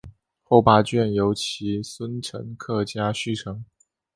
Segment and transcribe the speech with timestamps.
[0.41, 3.63] 后八卷由其孙陈克家续成。